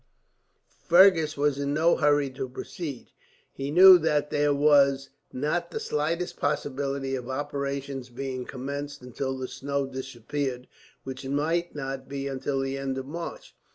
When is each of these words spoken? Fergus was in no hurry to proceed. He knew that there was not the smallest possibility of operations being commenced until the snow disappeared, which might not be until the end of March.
Fergus 0.87 1.37
was 1.37 1.59
in 1.59 1.75
no 1.75 1.95
hurry 1.95 2.31
to 2.31 2.49
proceed. 2.49 3.11
He 3.53 3.69
knew 3.69 3.99
that 3.99 4.31
there 4.31 4.51
was 4.51 5.11
not 5.31 5.69
the 5.69 5.79
smallest 5.79 6.37
possibility 6.37 7.13
of 7.13 7.29
operations 7.29 8.09
being 8.09 8.45
commenced 8.45 9.03
until 9.03 9.37
the 9.37 9.47
snow 9.47 9.85
disappeared, 9.85 10.67
which 11.03 11.23
might 11.27 11.75
not 11.75 12.09
be 12.09 12.27
until 12.27 12.61
the 12.61 12.79
end 12.79 12.97
of 12.97 13.05
March. 13.05 13.53